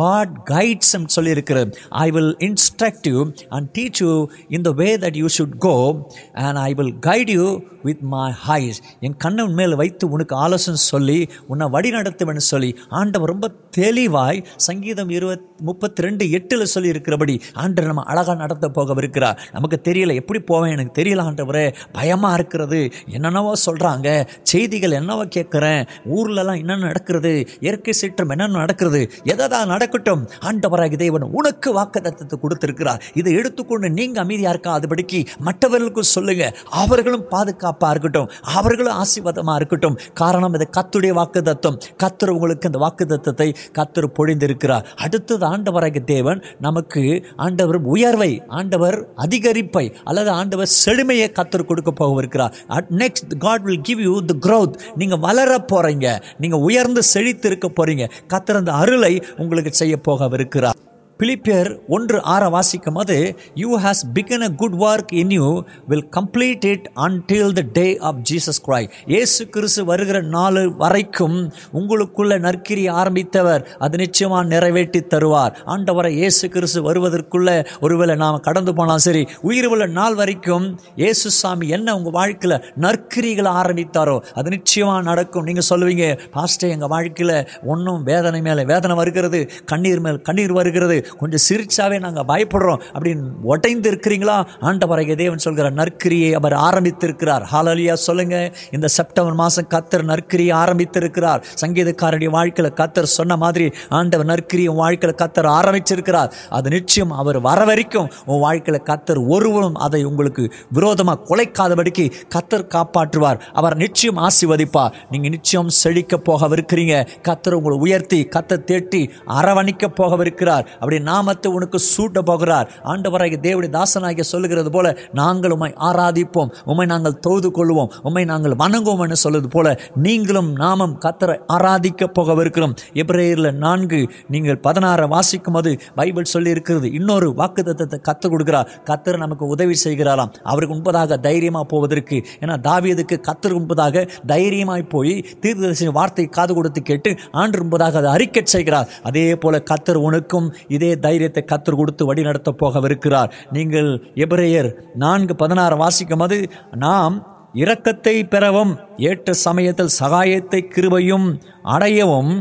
காட் 0.00 0.34
கைட்ஸ் 0.52 0.92
சொல்லி 0.94 1.12
சொல்லியிருக்கிறது 1.16 1.72
I 1.88 2.10
will 2.10 2.36
instruct 2.38 3.08
you 3.08 3.30
and 3.48 3.78
teach 3.78 3.98
you 3.98 4.26
in 4.48 4.62
the 4.62 4.70
way 4.70 4.96
that 4.96 5.16
you 5.16 5.26
should 5.38 5.56
go 5.58 6.08
and 6.32 6.56
I 6.56 6.74
will 6.74 6.94
guide 7.06 7.30
you 7.30 7.60
with 7.82 8.00
my 8.00 8.32
eyes 8.48 8.82
என் 9.00 9.16
கண்ணன் 9.16 9.52
மேல் 9.52 9.74
வைத்து 9.74 10.10
உனக்கு 10.10 10.36
ஆலோசனை 10.36 10.80
சொல்லி 10.80 11.28
உன்னை 11.46 11.68
வழி 11.68 11.90
நடத்துவேன்னு 11.90 12.36
சொல்லி 12.36 12.78
ஆண்டவர் 12.88 13.28
ரொம்ப 13.28 13.50
தெளிவாய் 13.70 14.46
சங்கீதம் 14.56 15.08
இருபத் 15.08 15.42
முப்பத்தி 15.56 16.02
ரெண்டு 16.02 16.30
எட்டில் 16.30 16.64
சொல்லி 16.64 16.90
இருக்கிறபடி 16.90 17.40
ஆண்டவர் 17.52 17.92
நம்ம 17.92 18.10
அழகாக 18.10 18.38
நடத்த 18.38 18.70
போகவிருக்கிறார். 18.74 19.38
நமக்கு 19.52 19.80
தெரியல 19.84 20.14
எப்படி 20.14 20.40
போவேன்? 20.40 20.72
எனக்கு 20.72 21.02
தெரியல 21.02 21.22
ஆண்டவரே. 21.22 21.74
பயமாக 21.92 22.34
இருக்கிறது. 22.34 22.90
என்னென்னவோ 23.06 23.52
சொல்கிறாங்க 23.66 24.26
செய்திகள் 24.42 24.90
என்னவோ 24.90 25.24
கேட்குறேன். 25.24 25.88
ஊர்லலாம் 26.10 26.58
என்னென்ன 26.58 26.76
நடக்கிறது? 26.76 27.48
இயற்கை 27.60 27.92
சீற்றம் 27.92 28.28
என்னென்ன 28.28 28.58
நடக்கிறது? 28.58 29.10
எதாவது 29.24 29.66
நடக்கட்டும்? 29.66 30.28
ஆண்டவராக 30.40 31.03
தேவன் 31.04 31.26
உனக்கு 31.40 31.68
வாக்குத்தத்தை 31.78 32.38
கொடுத்திருக்கிறார். 32.42 33.02
இதை 33.14 33.32
எடுத்துக்கொண்டு 33.40 33.90
நீங்க 33.98 34.18
அமைதியா 34.20 34.52
இருக்காதபடிக்கு 34.52 35.20
மற்றவர்களுக்கும் 35.38 36.12
சொல்லுங்க. 36.14 36.44
அவர்களும் 36.82 37.26
பாதுகாப்பா 37.30 37.90
இருக்கட்டும். 37.90 38.30
அவர்களும் 38.58 38.96
ஆசீர்வாதமா 39.02 39.54
இருக்கட்டும். 39.54 39.98
காரணம் 40.14 40.54
இது 40.54 40.66
கத்துடைய 40.76 41.12
வாக்குதத்தம் 41.20 41.78
கத்தர் 42.02 42.32
உங்களுக்கு 42.34 42.70
அந்த 42.70 42.80
வாக்குத்தத்தத்தை 42.86 43.48
கத்தர் 43.78 44.12
பொழிந்திருக்கிறார். 44.18 44.84
அடுத்தது 45.04 45.44
ஆண்டவராக 45.46 46.04
தேவன் 46.04 46.40
நமக்கு 46.60 47.02
ஆண்டவர் 47.36 47.78
உயர்வை 47.94 48.32
ஆண்டவர் 48.58 48.96
அதிகரிப்பை 49.16 49.84
அல்லது 50.04 50.30
ஆண்டவர் 50.30 50.70
செழுமையை 50.84 51.28
கத்தர் 51.38 51.68
கொடுக்க 51.70 51.92
போகவிருக்கிறார். 52.00 52.52
Next 53.00 53.34
God 53.38 53.64
will 53.68 53.80
give 53.80 54.00
you 54.00 54.14
the 54.24 54.36
growth 54.46 54.76
நீங்க 54.94 55.16
வளர 55.26 55.52
போறீங்க. 55.72 56.06
நீங்க 56.38 56.56
உயர்ந்து 56.68 57.02
செழித்து 57.12 57.48
இருக்க 57.48 57.68
போறீங்க. 57.78 58.04
கத்தர் 58.32 58.60
அந்த 58.62 58.72
அருளை 58.82 59.12
உங்களுக்கு 59.36 59.72
செய்ய 59.72 59.96
போகவிருக்கிறார். 60.08 60.78
பிலிப்பியர் 61.20 61.68
ஒன்று 61.88 62.18
ஆற 62.24 62.44
வாசிக்கும் 62.48 62.94
போது 62.94 63.16
you 63.54 63.68
has 63.78 64.00
begun 64.14 64.44
a 64.46 64.48
good 64.52 64.76
work 64.80 65.12
in 65.12 65.30
you 65.30 65.48
will 65.88 66.06
complete 66.16 66.64
it 66.64 66.86
until 67.06 67.52
the 67.52 67.62
day 67.72 67.84
of 67.98 68.18
Jesus 68.30 68.60
கிராய் 68.66 68.88
ஏசு 69.18 69.42
கிறிஸ்து 69.46 69.84
வருகிற 69.84 70.20
நாள் 70.36 70.58
வரைக்கும் 70.76 71.36
உங்களுக்குள்ள 71.72 72.38
நற்கிரி 72.38 72.84
ஆரம்பித்தவர் 73.00 73.62
அது 73.78 73.96
நிச்சயமாக 73.96 74.42
நிறைவேற்றி 74.44 75.02
தருவார். 75.14 75.52
ஆண்டவரை 75.66 76.10
இயேசு 76.10 76.48
கிறிஸ்து 76.48 76.82
வருவதற்குள்ள 76.88 77.48
ஒருவேளை 77.80 78.16
நாம் 78.16 78.40
கடந்து 78.40 78.74
போனால் 78.74 78.98
சரி 78.98 79.22
உயிர் 79.42 79.66
உள்ள 79.66 79.86
நாள் 79.86 80.14
வரைக்கும் 80.14 80.66
இயேசு 80.96 81.30
சாமி 81.30 81.68
என்ன 81.68 81.96
உங்கள் 81.96 82.16
வாழ்க்கையில் 82.18 82.56
நற்கிரிகளை 82.80 83.52
ஆரம்பித்தாரோ 83.62 84.18
அது 84.34 84.50
நிச்சயமாக 84.50 85.02
நடக்கும். 85.02 85.44
நீங்கள் 85.44 85.68
சொல்லுவீங்க 85.70 86.06
பாஸ்டே 86.32 86.68
எங்கள் 86.68 86.88
வாழ்க்கையில் 86.88 87.36
ஒன்றும் 87.66 88.02
வேதனை 88.02 88.42
மேலே 88.42 88.64
வேதனை 88.64 88.96
வருகிறது 88.96 89.42
கண்ணீர் 89.64 90.00
மேல் 90.00 90.22
கண்ணீர் 90.22 90.52
வருகிறது 90.52 90.98
கொஞ்சம் 91.18 91.44
சிரிச்சாவே 91.48 92.00
நாங்கள் 92.00 92.24
பயப்படுறோம். 92.24 92.80
அப்படின்னு 92.98 93.22
உடைந்து 93.42 93.90
இருக்கிறீங்களா 93.90 94.46
ஆண்டவரைய 94.60 95.16
தேவன் 95.16 95.38
சொல்கிற 95.38 95.70
நற்கிரியை 95.70 96.32
அவர் 96.32 96.52
ஆரம்பித்திருக்கிறார். 96.52 97.44
ஹாலலியா 97.52 97.92
சொல்லுங்க. 97.92 98.54
இந்த 98.72 98.88
செப்டம்பர் 98.88 99.34
மாதம் 99.34 99.68
கத்தர் 99.68 100.02
நற்கிரியை 100.02 100.52
ஆரம்பித்திருக்கிறார். 100.56 101.42
சங்கீதக்காரனுடைய 101.66 102.28
வாழ்க்கையில் 102.28 102.74
கத்தர் 102.74 103.02
சொன்ன 103.02 103.36
மாதிரி 103.36 103.70
ஆண்டவர் 103.88 104.26
நற்கிரியும் 104.26 104.68
உன் 104.68 104.76
வாழ்க்கையில் 104.76 105.18
கத்தர் 105.22 105.50
ஆரம்பிச்சிருக்கிறார். 105.60 106.32
அது 106.50 106.70
நிச்சயம் 106.70 107.10
அவர் 107.10 107.40
வர 107.40 107.64
வரைக்கும் 107.64 108.10
உன் 108.26 108.40
வாழ்க்கையில் 108.40 108.82
கத்தர் 108.82 109.28
ஒருவரும் 109.28 109.74
அதை 109.74 110.04
உங்களுக்கு 110.04 110.52
விரோதமாக 110.72 111.22
குலைக்காதபடிக்கு 111.28 112.10
கத்தர் 112.34 112.66
காப்பாற்றுவார். 112.66 113.40
அவர் 113.52 113.76
நிச்சயம் 113.76 114.18
ஆசிர்வதிப்பார். 114.18 114.92
நீங்கள் 115.10 115.30
நிச்சயம் 115.30 115.68
செழிக்க 115.68 116.20
போகவிருக்கிறீங்க. 116.28 117.06
கத்தர் 117.28 117.52
உங்களை 117.52 117.78
உயர்த்தி 117.78 118.24
கத்தை 118.24 118.58
தேட்டி 118.66 119.10
அரவணிக்க 119.26 119.92
போகவிருக்கிறார். 120.00 120.66
அப்படி 120.74 120.93
நாமத்தை 121.00 121.52
உனக்கு 121.52 121.78
சூட்ட 121.92 122.18
போகிறார். 122.30 122.70
ஆண்டவராகிய 122.84 123.38
தேவடைய 123.46 123.70
தாசனாகிய 123.76 124.24
சொல்லுகிறது 124.32 124.70
போல 124.70 124.96
நாங்கள் 125.12 125.50
உம்மை 125.50 125.70
ஆராதிப்போம். 125.88 126.52
உம்மை 126.64 126.86
நாங்கள் 126.86 127.18
தொழுது 127.18 127.50
கொள்வோம் 127.58 127.92
உம்மை 128.02 128.24
நாங்கள் 128.24 128.56
வணங்குவோம் 128.62 129.02
என்று 129.02 129.16
சொல்வது 129.16 129.48
போல 129.48 129.76
நீங்களும் 130.06 130.50
நாமம் 130.52 130.96
கத்தரை 131.04 131.36
ஆராதிக்க 131.56 132.08
போகவிருக்கிறோம். 132.18 132.74
எப்ரேயரில் 133.02 133.50
நான்கு 133.64 134.00
நீங்கள் 134.34 134.60
பதினாறு 134.66 135.08
வாசிக்கும் 135.14 135.56
போது 135.56 135.70
பைபிள் 136.00 136.32
சொல்லி 136.34 136.50
இருக்கிறது 136.56 136.88
இன்னொரு 136.92 137.28
தத்துவத்தை 137.38 137.98
கற்றுக் 138.08 138.32
கொடுக்கிறார். 138.32 138.68
கத்தர் 138.90 139.22
நமக்கு 139.24 139.44
உதவி 139.54 139.76
செய்கிறாராம். 139.84 140.32
அவருக்கு 140.50 140.74
முன்பதாக 140.76 141.18
தைரியமாக 141.26 141.66
போவதற்கு. 141.72 142.16
ஏன்னா 142.42 142.54
தாவியதுக்கு 142.68 143.16
கத்தர் 143.28 143.56
முன்பதாக 143.56 144.08
தைரியமாய் 144.32 144.84
போய் 144.94 145.14
தீர்க்கதரிசி 145.42 145.86
வார்த்தை 145.98 146.26
காது 146.36 146.52
கொடுத்து 146.54 146.80
கேட்டு 146.82 147.10
ஆண்டு 147.42 147.62
முன்பதாக 147.62 148.00
அதை 148.00 148.10
அறிக்கை 148.16 148.42
செய்கிறார். 148.54 148.88
அதே 149.02 149.26
போல 149.42 149.62
கத்தர் 149.70 150.00
உனக்கும் 150.08 150.48
இதே 150.68 150.83
தைரியத்தை 151.04 151.44
கத்தர் 151.52 151.80
கொடுத்து 151.80 152.06
வழி 152.06 152.22
நடத்த 152.22 152.52
போகவிருக்கிறார். 152.62 153.30
நீங்கள் 153.56 153.90
எபிரேயர் 154.24 154.70
நான்கு 154.94 155.36
பதினாறு 155.44 155.76
வாசிக்கும் 155.76 156.24
போது 156.24 156.38
நாம் 156.86 157.16
இரக்கத்தை 157.54 158.16
பெறவும் 158.28 158.74
ஏற்ற 159.08 159.32
சமயத்தில் 159.46 159.96
சகாயத்தை 160.00 160.60
கிருபையும் 160.74 161.28
அடையவும் 161.76 162.34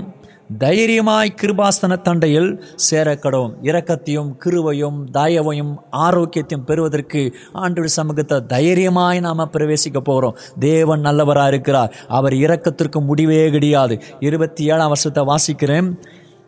தைரியமாய் 0.62 1.30
கிருபாசன 1.42 1.94
தண்டையில் 2.08 2.50
சேரக்கடவும் 2.88 3.54
இரக்கத்தையும் 3.70 4.32
கிருவையும் 4.44 4.98
தயவையும் 5.18 5.72
ஆரோக்கியத்தையும் 6.06 6.66
பெறுவதற்கு 6.70 7.22
ஆண்டு 7.64 7.90
சமூகத்தை 7.90 8.38
தைரியமாய் 8.54 9.20
நாம 9.20 9.48
பிரவேசிக்க 9.54 10.02
போகிறோம் 10.04 10.38
தேவன் 10.60 11.06
நல்லவராக 11.08 11.48
இருக்கிறார். 11.48 11.94
அவர் 12.08 12.34
இரக்கத்திற்கு 12.34 13.02
முடிவே 13.10 13.50
கிடையாது. 13.50 13.98
இருபத்தி 14.20 14.66
ஏழாம் 14.74 14.94
வருஷத்தை 14.94 15.24
வாசிக்கிறேன். 15.32 15.90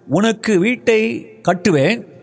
உனக்கு 0.08 0.60
வீட்டை 0.60 1.26
கட்டுவேன். 1.48 2.15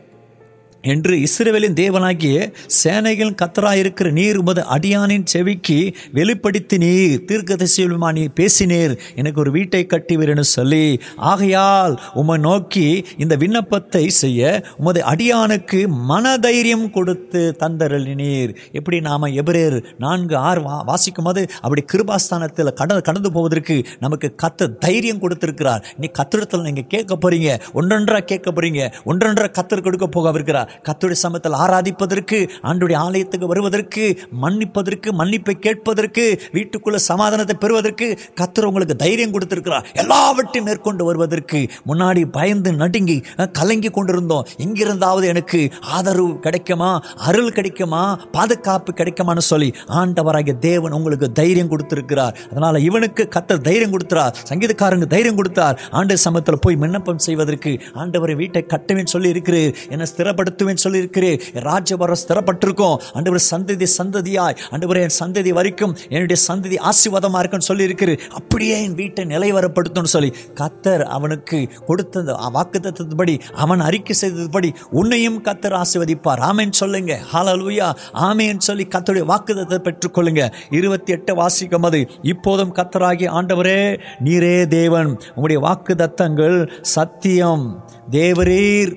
என்று 0.82 1.14
இஸ்ரேவேலின் 1.26 1.76
தேவனாகிய 1.80 2.36
சேனைகள் 2.66 3.34
கத்தராயிருக்கிற 3.42 4.10
நீர் 4.10 4.36
உமது 4.36 4.62
அடியானின் 4.76 5.26
செவிக்கு 5.32 5.94
வெளிப்படுத்தி 6.12 6.78
நீர் 6.78 7.24
தீர்க்கதரிசியுமா 7.28 8.12
நீ 8.12 8.24
பேசினீர். 8.40 8.94
எனக்கு 9.14 9.40
ஒரு 9.40 9.50
வீட்டை 9.50 9.86
கட்டிவீர்னு 9.86 10.44
சொல்லி 10.56 11.00
ஆகையால் 11.16 11.94
உம்மை 12.14 12.36
நோக்கி 12.38 13.04
இந்த 13.16 13.36
விண்ணப்பத்தை 13.36 14.04
செய்ய 14.08 14.62
உமது 14.76 15.00
அடியானுக்கு 15.12 15.80
மனதைரியம் 16.10 16.90
கொடுத்து 16.90 17.42
தந்தருளினீர். 17.62 18.52
எப்படி 18.72 19.00
நாம் 19.00 19.28
எபிரேர் 19.42 19.78
நான்கு 19.98 20.36
ஆறு 20.36 20.62
வா 20.62 20.76
வாசிக்கும் 20.90 21.24
போது 21.24 21.44
அப்படி 21.60 21.84
கிருபாஸ்தானத்தில் 21.92 22.72
கடந்து 22.80 23.02
கடந்து 23.02 23.32
போவதற்கு 23.32 23.76
நமக்கு 24.00 24.34
கத்த 24.44 24.70
தைரியம் 24.84 25.22
கொடுத்திருக்கிறார். 25.22 25.84
நீ 25.98 26.08
கத்திரத்தில் 26.18 26.66
நீங்கள் 26.68 26.90
கேட்க 26.94 27.18
போறீங்க 27.24 27.50
ஒன்றொன்றா 27.74 28.20
கேட்க 28.32 28.50
போறீங்க 28.50 28.82
ஒன்றொன்றா 29.12 29.48
கத்தர் 29.58 29.86
கொடுக்க 29.88 30.08
போகவிருக்கிறார். 30.18 30.71
கத்துடைய 30.88 31.18
சமத்தில் 31.24 31.58
ஆராதிப்பதற்கு 31.64 32.38
ஆண்டுடைய 32.70 32.98
ஆலயத்துக்கு 33.06 33.46
வருவதற்கு 33.52 34.04
மன்னிப்பதற்கு 34.44 35.08
மன்னிப்பை 35.20 35.54
கேட்பதற்கு 35.66 36.24
வீட்டுக்குள்ள 36.56 36.98
சமாதானத்தை 37.10 37.56
பெறுவதற்கு 37.64 38.06
கத்துற 38.40 38.64
உங்களுக்கு 38.70 38.96
தைரியம் 38.96 39.34
கொடுத்திருக்கிறார். 39.34 39.86
எல்லாவற்றையும் 40.02 40.68
மேற்கொண்டு 40.68 41.04
வருவதற்கு 41.04 41.60
முன்னாடி 41.90 42.22
பயந்து 42.38 42.72
நடுங்கி 42.82 43.18
கலங்கி 43.58 43.90
கொண்டிருந்தோம். 43.90 44.46
எங்கிருந்தாவது 44.64 45.26
எனக்கு 45.32 45.60
ஆதரவு 45.96 46.32
கிடைக்குமா? 46.46 46.90
அருள் 47.28 47.54
கிடைக்குமா? 47.58 48.02
பாதுகாப்பு 48.36 48.92
கிடைக்குமான்னு 49.00 49.44
சொல்லி 49.52 49.68
ஆண்டவராகிய 50.00 50.54
தேவன் 50.68 50.96
உங்களுக்கு 50.98 51.28
தைரியம் 51.40 51.70
கொடுத்திருக்கிறார். 51.72 52.36
அதனால 52.50 52.80
இவனுக்கு 52.88 53.22
கத்தர் 53.36 53.66
தைரியம் 53.68 53.94
கொடுத்தார் 53.94 54.34
சங்கீதக்காரங்க 54.50 55.06
தைரியம் 55.14 55.38
கொடுத்தார். 55.40 55.78
ஆண்டு 55.98 56.18
சமத்தில் 56.26 56.62
போய் 56.64 56.80
விண்ணப்பம் 56.82 57.22
செய்வதற்கு 57.26 57.72
ஆண்டவரை 58.02 58.34
வீட்டை 58.42 58.64
கட்டுவேன் 58.72 59.12
சொல்லி 59.14 59.28
இருக்கிறேன் 59.34 59.74
என்னை 59.88 60.06
ஸ்திரப்படுத்த 60.12 60.61
சொல்லி 60.74 60.98
இருக்கிறேன் 60.98 61.40
ராஜபரம் 61.54 62.20
ஸ்திரப்பட்டிருக்கும் 62.22 62.96
அண்டவர் 63.12 63.44
சந்ததி 63.50 63.86
சந்ததியாய். 63.98 64.56
அண்டவர் 64.70 64.96
என் 64.96 65.16
சந்ததி 65.18 65.48
வரைக்கும் 65.48 65.96
என்னுடைய 66.08 66.42
சந்ததி 66.48 66.76
ஆசீர்வாதமா 66.90 67.38
இருக்குன்னு 67.38 67.68
சொல்லியிருக்கிறேன் 67.70 68.20
அப்படியே 68.28 68.82
என் 68.82 68.94
வீட்டை 68.94 69.24
நிலைவரப்படுத்தும்னு 69.24 70.12
சொல்லி 70.16 70.34
கத்தர் 70.54 71.02
அவனுக்கு 71.02 71.68
கொடுத்த 71.86 72.10
வாக்குத்தத்தபடி 72.54 73.40
அவன் 73.54 73.80
அறிக்கை 73.80 74.16
செய்ததுபடி 74.20 74.70
உன்னையும் 74.90 75.42
கத்தர் 75.44 75.80
ஆசிர்வதிப்பார். 75.82 76.40
ஆமேன் 76.50 76.70
சொல்லுங்க. 76.70 77.18
ஹாலலூயா 77.32 77.88
ஆமேன் 78.14 78.58
சொல்லி 78.58 78.86
கத்தருடைய 78.90 79.24
வாக்குத்தத்தை 79.32 79.78
பெற்றுக்கொள்ளுங்க. 79.86 80.52
இருபத்தி 80.70 81.12
எட்டு 81.12 81.34
வாசிக்கும் 81.34 81.82
அது 81.82 82.08
இப்போதும் 82.22 82.74
கத்தராகி 82.74 83.26
ஆண்டவரே 83.38 84.00
நீரே 84.24 84.66
தேவன். 84.66 85.10
உங்களுடைய 85.28 85.62
வாக்கு 85.66 85.94
தத்தங்கள் 85.94 86.58
சத்தியம். 86.80 87.84
தேவரீர். 88.10 88.94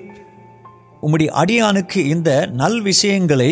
உம்முடைய 1.06 1.30
அடியானுக்கு 1.34 2.00
இந்த 2.06 2.30
நல் 2.52 2.80
விஷயங்களை 2.82 3.50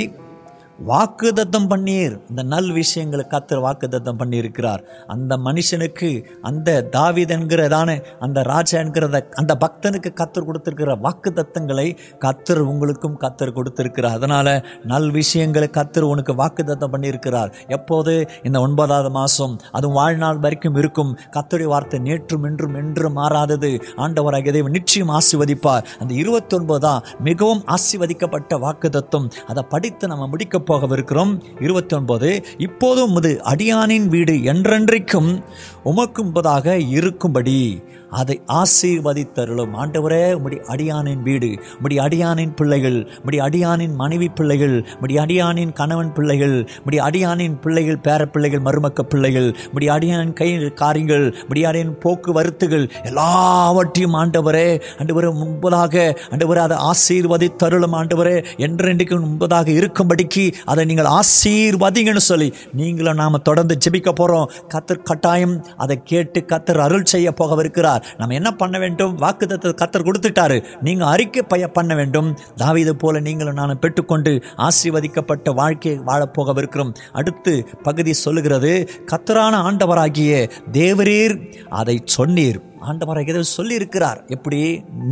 வாக்குதத்தம் 0.83 1.69
பண்ணீர். 1.69 2.21
இந்த 2.28 2.43
நல் 2.43 2.73
விஷயங்களை 2.73 3.26
கத்தர் 3.28 3.62
வாக்குதத்தம் 3.64 4.19
பண்ணியிருக்கிறார். 4.19 4.78
அந்த 5.07 5.37
மனுஷனுக்கு 5.37 6.25
அந்த 6.43 6.88
தாவிதன்கிறதான 6.93 8.02
அந்த 8.21 8.43
ராஜா 8.43 8.78
என்கிறத 8.78 9.21
அந்த 9.31 9.57
பக்தனுக்கு 9.61 10.11
கத்தர் 10.14 10.45
கொடுத்திருக்கிற 10.45 10.97
வாக்குதத்தங்களை 10.97 11.97
கத்தர் 12.21 12.59
உங்களுக்கும் 12.59 13.21
கத்தர் 13.21 13.52
கொடுத்திருக்கிறார். 13.52 14.12
அதனால 14.12 14.64
நல் 14.85 15.11
விஷயங்களை 15.11 15.69
கத்தர் 15.73 16.00
உனக்கு 16.00 16.33
வாக்குதத்தம் 16.33 16.93
பண்ணியிருக்கிறார். 16.93 17.52
எப்போது? 17.69 18.28
இந்த 18.43 18.61
ஒன்பதாவது 18.61 19.11
மாதம் 19.11 19.61
அதுவும் 19.73 19.97
வாழ்நாள் 19.97 20.38
வரைக்கும் 20.38 20.75
இருக்கும். 20.75 21.19
கத்தருடைய 21.31 21.64
வார்த்தை 21.64 22.00
நேற்றும் 22.00 22.47
இன்றும் 22.47 22.75
என்றும் 22.75 23.12
மாறாதது. 23.12 23.83
ஆண்டவராக 23.97 24.52
தேவன் 24.52 24.71
நிச்சயம் 24.71 25.11
ஆசிர்வதிப்பார். 25.11 25.85
அந்த 25.99 26.14
இருபத்தொன்பதாம் 26.14 27.04
மிகவும் 27.21 27.64
ஆசிர்வதிக்கப்பட்ட 27.66 28.59
வாக்குதத்தம் 28.66 29.31
அதை 29.47 29.62
படித்து 29.62 30.09
நம்ம 30.09 30.26
முடிக்க 30.26 30.62
போகவிருக்கிறோம் 30.66 31.62
இருபத்தி 31.62 31.97
ஒன்பது 31.97 32.44
இப்போதும் 32.59 33.09
உமது 33.09 33.40
அடியானின் 33.44 34.06
வீடு 34.06 34.33
என்றென்றைக்கும் 34.33 35.42
உமக்கும்பதாக 35.85 36.88
இருக்கும்படி. 36.88 37.83
அதை 38.21 38.37
ஆசீர்வதித்தருளும். 38.61 39.73
ஆண்டவரே 39.83 40.23
உம்முடைய 40.37 40.61
அடியானின் 40.73 41.23
வீடு 41.28 41.50
உம்முடைய 41.76 42.00
அடியானின் 42.06 42.54
பிள்ளைகள் 42.59 42.99
உம்முடைய 43.16 43.40
அடியானின் 43.47 43.94
மனைவி 44.02 44.28
பிள்ளைகள் 44.38 44.76
உம்முடைய 44.87 45.18
அடியானின் 45.25 45.73
கணவன் 45.80 46.12
பிள்ளைகள் 46.16 46.56
உம்முடைய 46.78 47.00
அடியானின் 47.09 47.56
பிள்ளைகள் 47.64 47.99
பேர 48.06 48.25
பிள்ளைகள் 48.35 48.64
மருமக்க 48.66 49.02
பிள்ளைகள் 49.12 49.49
உம்முடைய 49.66 49.92
அடியானின் 49.97 50.35
கை 50.40 50.49
காரியங்கள் 50.83 51.26
உம்முடைய 51.42 51.64
அடியானின் 51.71 51.94
போக்குவரத்துகள் 52.04 52.87
எல்லாவற்றையும் 53.11 54.16
ஆண்டவரே 54.23 54.68
ஆண்டவரே 55.00 55.30
முன்பதாக 55.40 56.04
ஆண்டவரே 56.33 56.62
அதை 56.66 56.78
ஆசீர்வதித்தருளும் 56.90 57.97
ஆண்டவரே 58.00 58.37
என்றென்றைக்கு 58.66 59.18
முன்பதாக 59.25 59.68
இருக்கும்படிக்கு 59.80 60.47
அதை 60.64 60.85
நீங்கள் 60.85 61.11
ஆசீர்வதிங்கன்னு 61.18 62.25
சொல்லி 62.30 62.49
நீங்களும் 62.80 63.21
நாம் 63.23 63.42
தொடர்ந்து 63.42 63.78
ஜெபிக்க 63.85 64.12
போகிறோம் 64.12 64.50
கத்தர் 64.75 65.04
கட்டாயம் 65.11 65.56
அதை 65.76 65.99
கேட்டு 66.04 66.40
கத்தர் 66.52 66.85
அருள் 66.87 67.11
செய்ய 67.12 67.28
போகவிருக்கிறார். 67.40 68.04
நம்ம 68.17 68.35
என்ன 68.35 68.51
பண்ண 68.51 68.79
வேண்டும்? 68.79 69.19
வாக்குத்தத்தை 69.19 69.75
கத்தர் 69.75 70.11
கொடுத்துட்டாரு. 70.11 70.65
நீங்க 70.81 71.07
அறிக்கை 71.07 71.43
பய 71.43 71.69
பண்ண 71.69 71.95
வேண்டும். 71.95 72.39
தாவீது 72.57 72.97
போல 72.97 73.21
நீங்களும் 73.21 73.55
நான் 73.55 73.79
பெற்றுக்கொண்டு 73.79 74.43
ஆசீர்வதிக்கப்பட்ட 74.57 75.55
வாழ்க்கையை 75.55 76.01
வாழப்போகவிருக்கிறோம். 76.07 76.95
அடுத்து 77.13 77.69
பகுதி 77.83 78.13
சொல்லுகிறது 78.13 78.91
கத்தரான 79.07 79.57
ஆண்டவராகிய 79.69 80.51
தேவரீர் 80.73 81.53
அதை 81.69 82.05
சொன்னீர். 82.19 82.61
ஆண்டவராக 82.85 83.33
ஏதோ 83.35 83.43
சொல்லியிருக்கிறார். 83.57 84.19
எப்படி? 84.26 84.61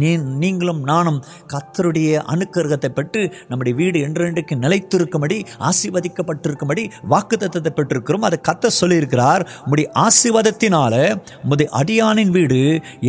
நீ 0.00 0.11
நீங்களும் 0.43 0.83
நானும் 0.83 1.19
கத்தருடைய 1.52 2.21
அணுக்கருகத்தை 2.33 2.88
பெற்று 2.88 3.23
நம்முடைய 3.49 3.75
வீடு 3.81 3.99
என்றென்றைக்கு 4.09 4.55
நிலைத்திருக்கும்படி 4.64 5.38
ஆசீர்வதிக்கப்பட்டிருக்கும்படி 5.69 6.85
வாக்கு 7.09 7.37
தத்தத்தை 7.37 7.73
பெற்றிருக்கிறோம். 7.76 8.26
அதை 8.29 8.38
கத்த 8.49 8.71
சொல்லியிருக்கிறார். 8.81 9.45
உம்முடைய 9.64 9.88
ஆசீர்வாதத்தினால 10.05 10.95
உம்முடைய 11.43 11.69
அடியானின் 11.81 12.31
வீடு 12.31 12.61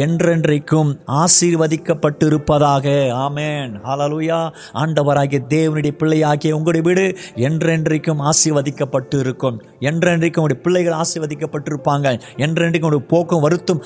என்றென்றைக்கும் 0.05 0.91
ஆசீர்வதிக்கப்பட்டிருப்பதாக. 1.21 2.85
ஆமேன். 3.25 3.71
ஹாலலூயா 3.87 4.39
ஆண்டவராகிய 4.73 5.41
தேவனுடைய 5.55 5.93
பிள்ளையாகிய 6.01 6.55
உங்களுடைய 6.57 6.83
வீடு 6.89 7.05
என்றென்றைக்கும் 7.49 8.21
ஆசீர்வதிக்கப்பட்டு 8.29 9.19
இருக்கும் 9.19 9.57
என்றென்றைக்கும் 9.89 10.41
உங்களுடைய 10.41 10.61
பிள்ளைகள் 10.65 10.99
ஆசீர்வதிக்கப்பட்டிருப்பாங்க. 11.01 12.07
என்றென்றைக்கும் 12.45 12.87
உங்களுடைய 12.87 13.07
போக்கும் 13.07 13.43
வருத்தும் 13.45 13.81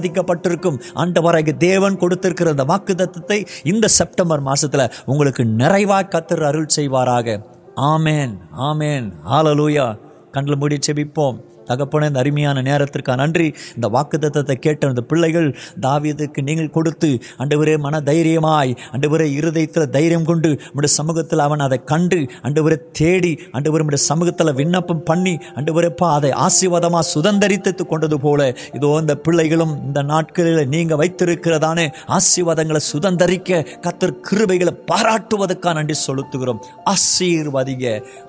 ஆசீர்வதிக்கப்பட்டிருக்கும். 0.00 0.80
ஆண்டவராக 0.94 1.56
தேவன் 1.56 1.96
கொடுத்திருக்கிற 1.96 2.50
அந்த 2.50 2.64
வாக்குத்தத்தத்தை 2.64 3.46
இந்த 3.64 3.88
செப்டம்பர் 3.88 4.42
மாசத்துல 4.42 4.90
உங்களுக்கு 5.06 5.42
நிறைவா 5.42 5.98
கத்தர் 6.08 6.44
அருள் 6.44 6.66
செய்வாராக. 6.76 7.42
ஆமேன் 7.76 8.36
ஆமேன். 8.58 9.12
ஆலலூயா 9.30 9.98
கண்ணில் 10.30 10.56
மூடி 10.56 10.78
செபிப்போம். 10.86 11.40
தகப்பன 11.70 12.08
இந்த 12.10 12.20
அருமையான 12.24 12.62
நேரத்திற்கு 12.70 13.16
நன்றி. 13.22 13.48
இந்த 13.74 13.86
வாக்குத்தத்தை 13.96 14.56
கேட்ட 14.66 14.88
அந்த 14.92 15.02
பிள்ளைகள் 15.10 15.48
தாவியதுக்கு 15.86 16.40
நீங்கள் 16.48 16.74
கொடுத்து 16.76 17.10
அண்டவரே 17.42 17.74
மன 17.86 18.00
தைரியமாய் 18.10 18.72
அண்டவரே 18.94 19.26
இருதயத்தில் 19.38 19.90
தைரியம் 19.96 20.28
கொண்டு 20.30 20.50
நம்முடைய 20.64 20.92
சமூகத்தில் 20.98 21.44
அவன் 21.46 21.64
அதை 21.66 21.78
கண்டு 21.92 22.18
அண்டவரை 22.46 22.78
தேடி 23.00 23.32
அண்டவரை 23.56 23.80
நம்முடைய 23.82 24.02
சமூகத்தில் 24.10 24.56
விண்ணப்பம் 24.60 25.02
பண்ணி 25.02 25.34
அண்டவரப்பா 25.58 26.08
அதை 26.18 26.30
ஆசீர்வாதமாக 26.46 27.04
சுதந்திரித்து 27.14 27.86
கொண்டது 27.86 28.16
போல 28.20 28.40
இதோ 28.76 28.90
இந்த 29.00 29.14
பிள்ளைகளும் 29.26 29.74
இந்த 29.86 30.00
நாட்களில் 30.12 30.70
நீங்கள் 30.74 31.00
வைத்திருக்கிறதானே 31.02 31.86
ஆசீர்வாதங்களை 32.16 32.80
சுதந்திரிக்க 32.92 33.60
கத்தர் 33.86 34.18
கிருபைகளை 34.28 34.72
பாராட்டுவதற்காக 34.90 35.74
நன்றி 35.74 35.96
செலுத்துகிறோம். 36.06 36.60
ஆசீர்வதிங்க. 36.92 37.86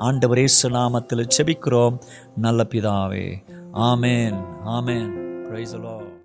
ஆண்டவரே 0.07 0.45
நாமத்தில் 0.75 1.23
செபிக்கிறோம் 1.37 1.95
நல்ல 2.35 2.67
பிதாவே. 2.69 3.43
ஆமேன் 3.73 4.45
ஆமேன். 4.65 5.09
Price 5.43 5.75
allow 5.75 6.19